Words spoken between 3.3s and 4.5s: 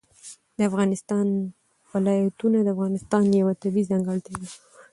یوه طبیعي ځانګړتیا ده.